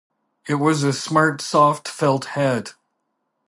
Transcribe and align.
It 0.47 0.55
was 0.55 0.81
a 0.83 0.93
smart 0.93 1.41
soft 1.41 1.87
felt 1.87 2.25
hat. 2.33 2.73